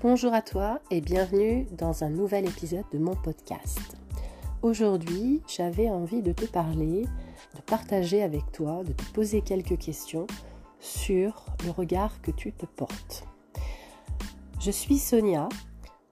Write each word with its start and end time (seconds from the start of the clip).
Bonjour 0.00 0.32
à 0.32 0.42
toi 0.42 0.78
et 0.92 1.00
bienvenue 1.00 1.66
dans 1.72 2.04
un 2.04 2.08
nouvel 2.08 2.48
épisode 2.48 2.84
de 2.92 2.98
mon 2.98 3.16
podcast. 3.16 3.96
Aujourd'hui, 4.62 5.42
j'avais 5.48 5.90
envie 5.90 6.22
de 6.22 6.32
te 6.32 6.44
parler, 6.44 7.02
de 7.02 7.60
partager 7.66 8.22
avec 8.22 8.52
toi, 8.52 8.84
de 8.84 8.92
te 8.92 9.02
poser 9.12 9.40
quelques 9.40 9.76
questions 9.76 10.28
sur 10.78 11.46
le 11.64 11.72
regard 11.72 12.22
que 12.22 12.30
tu 12.30 12.52
te 12.52 12.64
portes. 12.64 13.24
Je 14.60 14.70
suis 14.70 14.98
Sonia, 14.98 15.48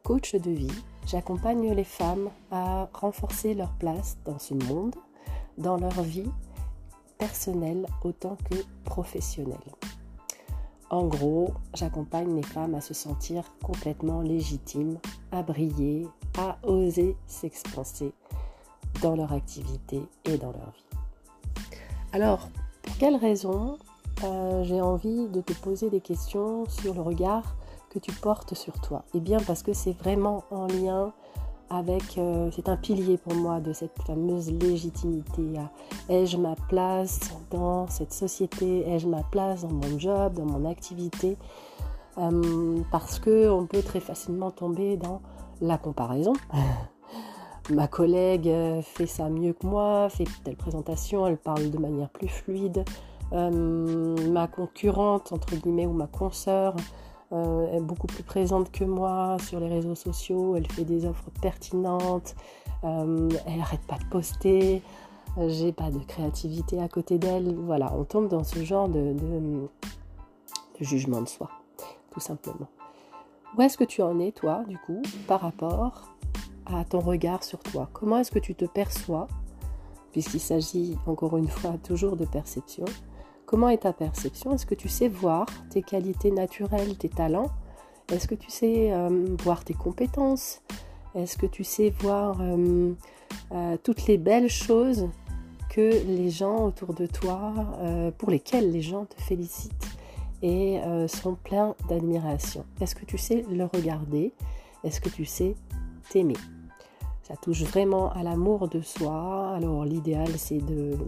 coach 0.03 0.34
de 0.34 0.50
vie. 0.50 0.82
J'accompagne 1.07 1.73
les 1.73 1.84
femmes 1.84 2.30
à 2.50 2.91
renforcer 2.93 3.55
leur 3.55 3.73
place 3.75 4.18
dans 4.25 4.41
ce 4.41 4.55
monde, 4.55 4.96
dans 5.59 5.77
leur 5.77 6.03
vie 6.03 6.32
personnelle 7.18 7.87
autant 8.03 8.37
que 8.50 8.56
professionnelle. 8.82 9.56
En 10.90 11.06
gros, 11.06 11.52
j'accompagne 11.74 12.36
les 12.36 12.45
femmes 12.45 12.74
à 12.76 12.80
se 12.80 12.95
sentir 12.95 13.42
complètement 13.62 14.20
légitimes, 14.20 14.98
à 15.32 15.42
briller, 15.42 16.06
à 16.38 16.59
oser 16.62 17.16
s'expanser 17.26 18.12
dans 19.02 19.16
leur 19.16 19.32
activité 19.32 20.00
et 20.24 20.38
dans 20.38 20.52
leur 20.52 20.70
vie. 20.70 20.86
Alors, 22.12 22.48
pour 22.82 22.96
quelles 22.98 23.16
raisons 23.16 23.78
euh, 24.24 24.64
j'ai 24.64 24.80
envie 24.80 25.28
de 25.28 25.40
te 25.40 25.52
poser 25.54 25.90
des 25.90 26.00
questions 26.00 26.64
sur 26.68 26.95
le 26.95 27.00
regard 27.00 27.56
que 27.90 27.98
tu 27.98 28.12
portes 28.12 28.54
sur 28.54 28.80
toi? 28.80 29.04
Eh 29.12 29.20
bien 29.20 29.38
parce 29.46 29.62
que 29.62 29.73
c'est 29.73 29.92
vraiment 29.92 30.45
en 30.50 30.66
lien 30.66 31.12
euh, 31.73 32.51
c'est 32.52 32.69
un 32.69 32.77
pilier 32.77 33.16
pour 33.16 33.34
moi 33.34 33.61
de 33.61 33.73
cette 33.73 34.01
fameuse 34.07 34.52
légitimité. 34.52 35.43
Ai-je 36.09 36.37
ma 36.37 36.55
place 36.69 37.34
dans 37.51 37.88
cette 37.88 38.12
société 38.12 38.88
Ai-je 38.88 39.09
ma 39.09 39.23
place 39.24 39.62
dans 39.62 39.73
mon 39.73 39.98
job, 39.98 40.34
dans 40.34 40.45
mon 40.45 40.68
activité 40.71 41.37
euh, 42.18 42.80
Parce 42.93 43.18
que 43.18 43.51
on 43.51 43.66
peut 43.66 43.82
très 43.82 44.01
facilement 44.01 44.51
tomber 44.51 44.96
dans 44.96 45.21
la 45.60 45.77
comparaison. 45.77 46.35
ma 47.71 47.88
collègue 47.88 48.49
euh, 48.49 48.80
fait 48.83 49.07
ça 49.07 49.29
mieux 49.29 49.52
que 49.52 49.66
moi, 49.66 50.09
fait 50.09 50.27
telle 50.45 50.57
présentation, 50.57 51.27
elle 51.27 51.38
parle 51.38 51.71
de 51.71 51.79
manière 51.79 52.10
plus 52.10 52.29
fluide. 52.29 52.85
ma 53.33 54.46
concurrente, 54.46 55.33
entre 55.33 55.57
guillemets, 55.57 55.87
ou 55.87 55.93
ma 55.93 56.07
consoeur, 56.07 56.77
euh, 57.32 57.73
est 57.73 57.80
beaucoup 57.80 58.07
plus 58.07 58.23
présente 58.23 58.71
que 58.71 58.85
moi 58.85 59.37
sur 59.41 59.60
les 59.60 59.69
réseaux 59.69 59.95
sociaux, 59.95 60.57
elle 60.57 60.71
fait 60.71 60.85
des 60.85 61.07
offres 61.07 61.30
pertinentes, 61.41 62.35
euh, 62.85 63.29
elle 63.46 63.59
n'arrête 63.59 63.87
pas 63.87 63.99
de 63.99 64.05
poster, 64.05 64.83
j'ai 65.49 65.72
pas 65.72 65.91
de 65.91 65.99
créativité 65.99 66.81
à 66.81 66.88
côté 66.88 67.19
d'elle. 67.19 67.55
Voilà, 67.55 67.93
on 67.94 68.05
tombe 68.05 68.28
dans 68.28 68.44
ce 68.44 68.65
genre 68.65 68.88
de, 68.88 69.12
de 69.12 69.69
jugement 70.81 71.21
de 71.21 71.28
soi, 71.28 71.50
tout 72.10 72.21
simplement. 72.21 72.69
Où 73.56 73.62
est-ce 73.62 73.78
que 73.78 73.84
tu 73.84 74.03
en 74.03 74.19
es, 74.21 74.33
toi, 74.33 74.65
du 74.69 74.77
coup, 74.78 75.00
par 75.27 75.41
rapport 75.41 76.03
à 76.66 76.84
ton 76.84 77.00
regard 77.00 77.43
sur 77.43 77.59
toi? 77.61 77.88
Comment 77.93 78.19
est-ce 78.19 78.31
que 78.31 78.38
tu 78.38 78.55
te 78.55 78.66
perçois? 78.66 79.28
Puisqu'il 80.12 80.41
s'agit, 80.41 80.97
encore 81.06 81.37
une 81.37 81.49
fois, 81.49 81.75
toujours 81.83 82.16
de 82.16 82.25
perception. 82.25 82.84
Comment 83.47 83.69
est 83.69 83.78
ta 83.78 83.93
perception? 83.93 84.53
Est-ce 84.55 84.66
que 84.66 84.75
tu 84.75 84.89
sais 84.89 85.06
voir 85.09 85.47
tes 85.71 85.83
qualités 85.83 86.33
naturelles, 86.33 86.97
tes 86.97 87.09
talents? 87.09 87.50
Est-ce 88.12 88.27
que 88.27 88.34
tu 88.34 88.50
sais 88.50 88.93
euh, 88.93 89.37
voir 89.43 89.65
tes 89.65 89.75
compétences? 89.75 90.62
Est-ce 91.15 91.39
que 91.39 91.47
tu 91.47 91.62
sais 91.62 91.91
voir 92.00 92.39
euh, 92.41 92.93
euh, 93.53 93.77
toutes 93.84 94.06
les 94.09 94.19
belles 94.19 94.50
choses 94.50 95.09
que 95.71 96.05
les 96.06 96.28
gens 96.31 96.65
autour 96.65 96.93
de 96.94 97.06
toi, 97.06 97.53
pour 98.19 98.31
lesquelles 98.31 98.72
les 98.72 98.81
gens 98.81 99.05
te 99.05 99.21
félicitent 99.21 99.99
et 100.43 100.81
sont 101.06 101.34
pleins 101.34 101.75
d'admiration? 101.89 102.65
Est-ce 102.81 102.94
que 102.94 103.05
tu 103.05 103.19
sais 103.19 103.44
le 103.50 103.65
regarder? 103.65 104.33
Est-ce 104.85 105.03
que 105.03 105.11
tu 105.11 105.27
sais 105.27 105.55
t'aimer? 106.09 106.37
Ça 107.26 107.34
touche 107.34 107.64
vraiment 107.64 108.12
à 108.12 108.22
l'amour 108.22 108.69
de 108.69 108.81
soi. 108.81 109.53
Alors 109.56 109.84
l'idéal 109.84 110.28
c'est 110.37 110.60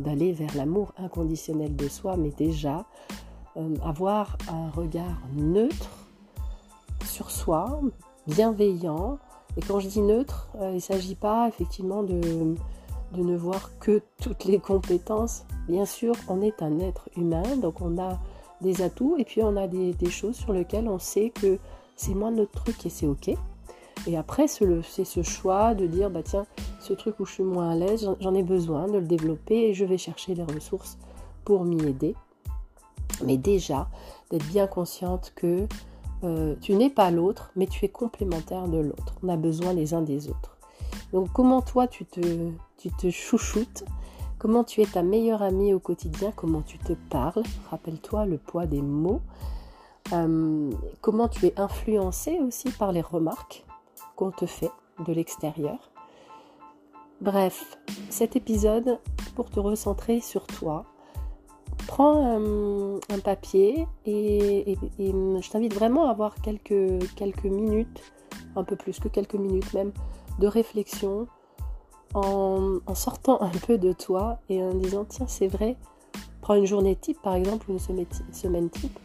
d'aller 0.03 0.33
vers 0.33 0.55
l'amour 0.57 0.93
inconditionnel 0.99 1.77
de 1.77 1.87
soi, 1.87 2.17
mais 2.17 2.31
déjà 2.31 2.87
euh, 3.57 3.77
avoir 3.85 4.37
un 4.49 4.69
regard 4.71 5.21
neutre 5.37 5.91
sur 7.05 7.31
soi, 7.31 7.81
bienveillant. 8.27 9.19
Et 9.57 9.61
quand 9.61 9.79
je 9.79 9.87
dis 9.87 10.01
neutre, 10.01 10.49
euh, 10.57 10.71
il 10.71 10.77
ne 10.77 10.81
s'agit 10.81 11.15
pas 11.15 11.47
effectivement 11.47 12.03
de, 12.03 12.55
ne 13.15 13.37
voir 13.37 13.71
que 13.79 14.03
toutes 14.21 14.45
les 14.45 14.59
compétences. 14.59 15.45
Bien 15.69 15.87
sûr, 15.87 16.15
on 16.29 16.43
est 16.43 16.63
un 16.63 16.81
être 16.81 17.09
humain, 17.17 17.57
donc 17.63 17.81
on 17.81 17.97
a 17.97 18.19
des 18.61 18.83
atouts 18.83 19.15
et 19.19 19.25
puis 19.25 19.41
on 19.45 19.57
a 19.57 19.69
des, 19.69 19.93
des 19.93 20.11
choses 20.11 20.35
sur 20.35 20.53
lesquelles 20.53 20.89
on 20.89 20.99
sait 20.99 21.31
que 21.31 21.59
c'est 21.95 22.15
moins 22.15 22.33
notre 22.33 22.61
truc 22.65 22.85
et 22.87 22.91
c'est 22.91 23.07
ok. 23.07 23.37
Et 24.07 24.17
après, 24.17 24.47
c'est 24.49 25.05
ce 25.05 25.23
choix 25.23 25.75
de 25.75 25.87
dire, 25.87 26.11
bah 26.11 26.23
tiens, 26.23 26.47
ce 26.81 26.93
truc 26.93 27.21
où 27.21 27.27
je 27.27 27.33
suis 27.33 27.43
moins 27.43 27.71
à 27.71 27.75
l'aise, 27.75 28.09
j'en 28.21 28.35
ai 28.35 28.43
besoin 28.43 28.87
de 28.87 28.99
le 28.99 29.07
développer 29.07 29.69
et 29.69 29.75
je 29.75 29.85
vais 29.85 29.99
chercher 29.99 30.35
les 30.35 30.45
ressources 30.45 30.99
pour 31.45 31.65
m'y 31.65 31.83
aider. 31.87 32.15
Mais 33.25 33.37
déjà, 33.37 33.89
d'être 34.31 34.47
bien 34.47 34.67
consciente 34.67 35.33
que 35.35 35.67
euh, 36.25 36.55
tu 36.61 36.75
n'es 36.75 36.91
pas 36.91 37.11
l'autre, 37.11 37.51
mais 37.57 37.67
tu 37.67 37.85
es 37.85 37.89
complémentaire 37.89 38.69
de 38.69 38.79
l'autre. 38.79 39.15
On 39.23 39.29
a 39.29 39.37
besoin 39.37 39.73
les 39.73 39.95
uns 39.95 40.03
des 40.03 40.29
autres. 40.29 40.57
Donc 41.13 41.33
comment 41.33 41.63
toi 41.63 41.87
tu 41.87 42.05
te, 42.05 43.11
chouchoutes? 43.11 43.85
Comment 44.39 44.63
tu 44.63 44.83
es 44.83 44.87
ta 44.87 45.03
meilleure 45.03 45.43
amie 45.43 45.75
au 45.75 45.81
quotidien? 45.81 46.33
Comment 46.35 46.63
tu 46.63 46.79
te 46.79 46.93
parles? 46.93 47.43
Rappelle-toi 47.71 48.27
le 48.27 48.39
poids 48.39 48.67
des 48.67 48.83
mots. 48.83 49.21
Euh, 50.13 50.71
comment 51.01 51.29
tu 51.29 51.47
es 51.47 51.59
influencé 51.59 52.39
aussi 52.41 52.71
par 52.71 52.93
les 52.93 53.01
remarques? 53.01 53.65
Te 54.27 54.47
fait 54.47 54.71
de 55.07 55.13
l'extérieur. 55.13 55.79
Bref, 57.21 57.79
cet 58.11 58.37
épisode, 58.37 58.99
pour 59.35 59.51
te 59.51 59.61
recentrer 59.61 60.21
sur 60.21 60.47
toi, 60.47 60.85
prends 61.87 62.37
un, 62.37 63.19
papier 63.25 63.87
et, 64.07 64.77
je 64.99 65.51
t'invite 65.51 65.75
vraiment 65.75 66.07
à 66.07 66.11
avoir 66.11 66.37
quelques, 66.37 67.15
quelques 67.17 67.45
minutes, 67.45 68.03
un 68.57 68.65
peu 68.65 68.77
plus 68.77 68.99
que 69.01 69.09
quelques 69.09 69.35
minutes 69.35 69.73
même, 69.75 69.93
de 70.39 70.47
réflexion 70.47 71.27
en, 72.15 72.79
en, 72.87 72.95
sortant 72.95 73.41
un 73.43 73.51
peu 73.67 73.79
de 73.79 73.93
toi 73.93 74.39
et 74.49 74.63
en 74.63 74.75
disant 74.75 75.05
tiens 75.05 75.27
c'est 75.27 75.49
vrai, 75.49 75.77
prends 76.41 76.55
une 76.55 76.67
journée 76.67 76.97
type 76.97 77.21
par 77.21 77.35
exemple, 77.35 77.71
une 77.71 77.79
semaine 77.79 78.71
type, 78.71 78.99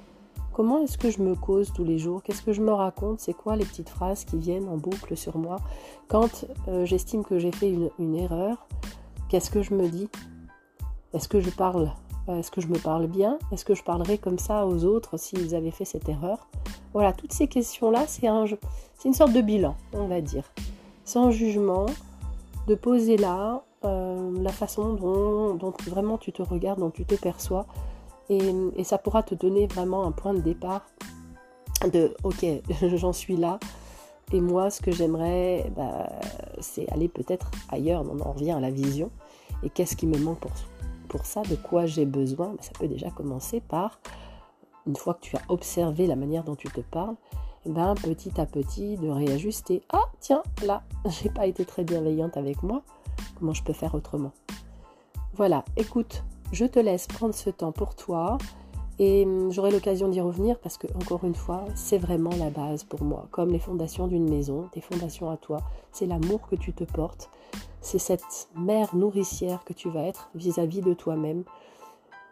Comment 0.53 0.84
est-ce 0.84 1.00
que 1.00 1.09
je 1.09 1.19
me 1.19 1.34
cause 1.34 1.74
tous 1.74 1.84
les 1.84 1.97
jours? 1.97 2.22
Qu'est-ce 2.22 2.44
que 2.44 2.53
je 2.53 2.62
me 2.62 2.72
raconte? 2.72 3.19
C'est 3.19 3.34
quoi 3.34 3.56
les 3.56 3.66
petites 3.66 3.90
phrases 3.90 4.24
qui 4.24 4.38
viennent 4.38 4.69
en 4.69 4.78
boucle 4.78 5.18
sur 5.18 5.36
moi? 5.40 5.58
Quand 6.08 6.46
euh, 6.68 6.86
j'estime 6.86 7.24
que 7.24 7.40
j'ai 7.40 7.52
fait 7.52 7.75
une, 7.97 8.16
erreur, 8.16 8.68
qu'est-ce 9.30 9.50
que 9.50 9.63
je 9.63 9.74
me 9.74 9.90
dis? 9.90 10.09
Est-ce 11.13 11.28
que 11.28 11.40
je 11.40 11.50
parle 11.50 11.92
euh, 12.30 12.38
Est-ce 12.38 12.52
que 12.52 12.62
je 12.62 12.68
me 12.68 12.78
parle 12.78 13.08
bien? 13.08 13.40
Est-ce 13.52 13.66
que 13.66 13.74
je 13.74 13.84
parlerai 13.84 14.19
comme 14.19 14.38
ça 14.38 14.68
aux 14.68 14.86
autres 14.86 15.18
s'ils 15.18 15.56
avaient 15.56 15.72
fait 15.72 15.86
cette 15.86 16.08
erreur? 16.08 16.47
Voilà, 16.94 17.13
toutes 17.13 17.34
ces 17.34 17.47
questions-là, 17.47 18.06
c'est 18.08 18.28
un, 18.28 18.46
une 19.06 19.13
sorte 19.13 19.34
de 19.34 19.42
bilan, 19.42 19.75
on 19.94 20.06
va 20.06 20.22
dire. 20.22 20.52
Sans 21.03 21.31
jugement, 21.31 21.88
de 22.68 22.75
poser 22.75 23.18
là 23.18 23.63
euh, 23.86 24.31
la 24.40 24.52
façon 24.52 24.94
dont, 24.94 25.56
dont 25.56 25.74
vraiment 25.88 26.19
tu 26.19 26.31
te 26.31 26.44
regardes, 26.44 26.80
dont 26.80 26.92
tu 26.92 27.06
te 27.06 27.16
perçois 27.16 27.66
et, 28.30 28.84
ça 28.84 28.98
pourra 28.98 29.24
te 29.24 29.36
donner 29.36 29.68
vraiment 29.68 30.06
un 30.06 30.12
point 30.12 30.34
de 30.34 30.40
départ 30.40 30.86
de 31.92 32.16
ok, 32.24 32.46
j'en 32.96 33.14
suis 33.14 33.36
là. 33.36 33.60
Et 34.32 34.42
moi, 34.42 34.70
ce 34.70 34.82
que 34.82 34.92
j'aimerais, 34.92 35.72
bah, 35.76 36.10
c'est 36.60 36.90
aller 36.92 37.08
peut-être 37.08 37.52
ailleurs. 37.70 38.04
On 38.10 38.20
en 38.20 38.32
revient 38.32 38.52
à 38.52 38.60
la 38.60 38.72
vision. 38.72 39.12
Et 39.64 39.70
qu'est-ce 39.70 39.96
qui 39.96 40.08
me 40.08 40.18
manque 40.18 40.40
pour, 41.08 41.26
ça? 41.26 41.42
De 41.44 41.56
quoi 41.56 41.86
j'ai 41.86 42.06
besoin? 42.06 42.50
Bah, 42.50 42.62
Ça 42.62 42.72
peut 42.80 42.88
déjà 42.88 43.12
commencer 43.12 43.60
par, 43.60 44.00
une 44.88 44.96
fois 44.96 45.14
que 45.14 45.22
tu 45.22 45.36
as 45.36 45.42
observé 45.50 46.08
la 46.08 46.16
manière 46.16 46.44
dont 46.44 46.56
tu 46.56 46.69
te 46.69 46.81
parles, 46.81 47.16
ben, 47.66 47.96
petit 47.96 48.40
à 48.42 48.46
petit 48.46 48.98
de 48.98 49.10
réajuster. 49.10 49.84
Ah, 49.92 50.06
tiens, 50.19 50.44
là, 50.66 50.84
j'ai 51.06 51.30
pas 51.30 51.46
été 51.46 51.66
très 51.66 51.84
bienveillante 51.84 52.38
avec 52.38 52.64
moi. 52.64 52.81
Comment 53.38 53.54
je 53.54 53.64
peux 53.64 53.74
faire 53.74 53.94
autrement? 53.94 54.31
Voilà, 55.36 55.64
écoute, 55.78 56.24
je 56.54 56.66
te 56.66 56.80
laisse 56.80 57.08
prendre 57.08 57.34
ce 57.34 57.50
temps 57.50 57.72
pour 57.72 57.96
toi 57.96 58.38
et 59.00 59.26
hum, 59.26 59.52
j'aurai 59.52 59.72
l'occasion 59.72 60.08
d'y 60.08 60.22
revenir 60.22 60.60
parce 60.60 60.78
que, 60.78 60.88
encore 60.96 61.24
une 61.24 61.34
fois, 61.34 61.66
c'est 61.74 61.98
vraiment 61.98 62.30
la 62.38 62.52
base 62.52 62.84
pour 62.84 63.04
moi. 63.04 63.28
Comme 63.32 63.50
les 63.50 63.60
fondations 63.60 64.08
d'une 64.08 64.30
maison, 64.30 64.70
tes 64.72 64.82
fondations 64.82 65.32
à 65.32 65.38
toi, 65.38 65.62
c'est 65.92 66.06
l'amour 66.06 66.48
que 66.48 66.56
tu 66.56 66.72
te 66.74 66.84
portes, 66.84 67.32
c'est 67.82 67.98
cette 68.00 68.50
mère 68.56 68.96
nourricière 68.96 69.64
que 69.66 69.74
tu 69.74 69.90
vas 69.90 70.04
être 70.04 70.30
vis-à-vis 70.36 70.82
de 70.82 70.94
toi-même, 70.94 71.44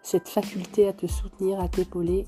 cette 0.04 0.30
faculté 0.30 0.88
à 0.88 0.94
te 0.94 1.08
soutenir, 1.08 1.60
à 1.60 1.68
t'épauler 1.68 2.28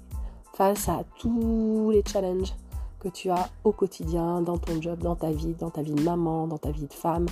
face 0.56 0.90
à 0.90 1.04
tous 1.20 1.92
les 1.92 2.04
challenges 2.06 2.54
que 3.00 3.10
tu 3.10 3.30
as 3.30 3.50
au 3.64 3.72
quotidien, 3.72 4.42
dans 4.42 4.58
ton 4.58 4.82
job, 4.82 5.00
dans 5.00 5.16
ta 5.16 5.32
vie, 5.32 5.54
dans 5.60 5.70
ta 5.70 5.84
vie 5.84 5.94
de 5.94 6.02
maman, 6.02 6.48
dans 6.48 6.58
ta 6.58 6.72
vie 6.72 6.88
de 6.88 6.94
femme, 6.94 7.28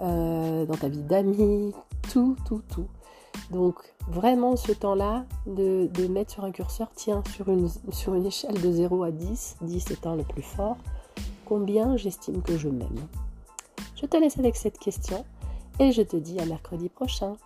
euh, 0.00 0.64
dans 0.64 0.76
ta 0.76 0.88
vie 0.88 1.02
d'amie, 1.02 1.74
tout, 2.10 2.36
tout, 2.46 2.62
tout. 2.70 2.86
Donc 3.50 3.76
vraiment 4.08 4.56
ce 4.56 4.72
temps-là 4.72 5.24
de, 5.46 5.88
mettre 6.08 6.32
sur 6.32 6.44
un 6.44 6.50
curseur, 6.50 6.90
tiens, 6.94 7.22
sur 7.34 7.48
une, 7.48 7.68
sur 7.90 8.14
une 8.14 8.26
échelle 8.26 8.60
de 8.60 8.70
0 8.70 9.02
à 9.02 9.10
10, 9.10 9.56
10 9.62 9.90
étant 9.90 10.14
le 10.14 10.22
plus 10.22 10.42
fort, 10.42 10.76
combien 11.44 11.96
j'estime 11.96 12.42
que 12.42 12.58
je 12.58 12.68
m'aime 12.68 13.06
Je 13.96 14.06
te 14.06 14.16
laisse 14.16 14.38
avec 14.38 14.56
cette 14.56 14.78
question 14.78 15.24
et 15.78 15.92
je 15.92 16.02
te 16.02 16.16
dis 16.16 16.38
à 16.40 16.44
mercredi 16.44 16.88
prochain. 16.88 17.36